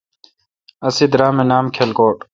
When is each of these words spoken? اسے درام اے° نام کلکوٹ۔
اسے 0.87 1.05
درام 1.13 1.35
اے° 1.41 1.45
نام 1.51 1.65
کلکوٹ۔ 1.77 2.17